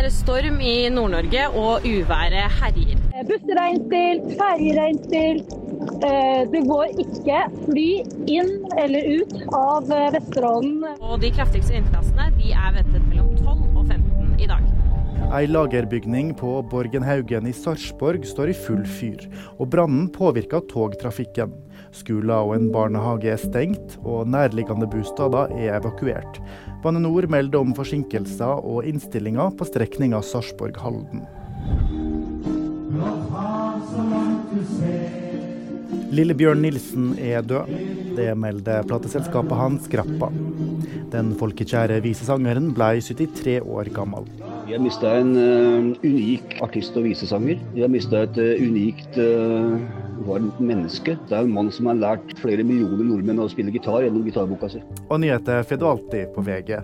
er 0.00 0.12
storm 0.14 0.60
i 0.64 0.74
Nord-Norge, 0.92 1.46
og 1.56 1.84
uværet 1.84 2.54
herjer. 2.60 3.00
Busser 3.28 3.58
er 3.60 3.74
innstilt, 3.74 4.30
ferjer 4.38 4.80
er 4.80 4.92
innstilt. 4.94 5.52
Eh, 6.04 6.42
det 6.52 6.62
går 6.68 7.00
ikke 7.04 7.40
fly 7.66 7.88
inn 8.32 8.50
eller 8.80 9.08
ut 9.20 9.34
av 9.56 9.90
eh, 9.92 10.08
Vesterålen. 10.16 10.86
Og 11.00 11.20
de 11.20 11.32
kraftigste 11.36 11.76
vindkastene 11.76 12.30
de 12.38 12.49
Ei 15.30 15.46
lagerbygning 15.46 16.32
på 16.34 16.56
Borgenhaugen 16.66 17.46
i 17.46 17.52
Sarpsborg 17.54 18.24
står 18.26 18.50
i 18.50 18.54
full 18.64 18.82
fyr, 18.82 19.20
og 19.62 19.68
brannen 19.70 20.08
påvirker 20.10 20.64
togtrafikken. 20.72 21.52
Skoler 21.94 22.48
og 22.48 22.56
en 22.56 22.66
barnehage 22.74 23.30
er 23.30 23.38
stengt, 23.38 23.94
og 24.02 24.26
nærliggende 24.26 24.90
bostader 24.90 25.54
er 25.54 25.76
evakuert. 25.76 26.40
Bane 26.82 26.98
Nor 27.04 27.30
melder 27.30 27.62
om 27.62 27.76
forsinkelser 27.78 28.58
og 28.58 28.90
innstillinger 28.90 29.54
på 29.54 29.70
strekninga 29.70 30.18
Sarpsborg-Halden. 30.32 31.22
Lillebjørn 36.10 36.64
Nilsen 36.64 37.12
er 37.22 37.44
død. 37.46 37.68
Det 38.16 38.32
melder 38.34 38.82
plateselskapet 38.90 39.54
hans 39.54 39.84
Grappa. 39.92 40.26
Den 41.12 41.30
folkekjære 41.38 42.00
visesangeren 42.02 42.72
ble 42.74 42.88
73 42.98 43.60
år 43.62 43.90
gammel. 43.94 44.26
Vi 44.66 44.74
har 44.74 44.82
mista 44.82 45.12
en 45.20 45.30
uh, 45.38 45.92
unik 46.02 46.56
artist 46.66 46.98
og 46.98 47.06
visesanger. 47.06 47.62
Vi 47.76 47.84
har 47.84 47.92
mista 47.94 48.24
et 48.26 48.40
uh, 48.42 48.58
unikt 48.58 49.20
uh, 49.22 49.78
varmt 50.26 50.58
menneske. 50.58 51.14
Det 51.28 51.36
er 51.36 51.46
en 51.46 51.54
mann 51.54 51.70
som 51.74 51.92
har 51.92 52.02
lært 52.02 52.34
flere 52.42 52.66
millioner 52.66 53.06
nordmenn 53.06 53.42
å 53.42 53.50
spille 53.50 53.74
gitar 53.74 54.02
gjennom 54.02 54.26
gitarboka 54.26 54.70
si. 54.74 54.82
Og 55.06 55.22
nyheter 55.22 55.62
får 55.66 55.78
du 55.78 55.86
alltid 55.92 56.34
på 56.34 56.46
VG. 56.46 56.80